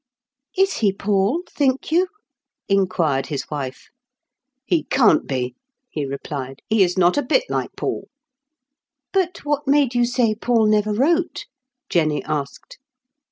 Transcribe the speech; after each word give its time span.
"Is 0.57 0.77
he 0.77 0.91
Paul, 0.91 1.43
think 1.47 1.91
you?" 1.91 2.07
inquired 2.67 3.27
his 3.27 3.51
wife." 3.51 3.89
He 4.65 4.85
can't 4.85 5.27
be," 5.27 5.53
he 5.91 6.07
replied. 6.07 6.63
He 6.69 6.81
is 6.81 6.97
not 6.97 7.19
a 7.19 7.21
bit 7.21 7.43
like 7.49 7.69
Paul." 7.77 8.07
"But 9.13 9.45
what 9.45 9.67
made 9.67 9.93
you 9.93 10.05
say 10.05 10.33
Paul 10.33 10.65
never 10.65 10.91
wrote?" 10.91 11.45
Jenny 11.91 12.23
asked. 12.23 12.79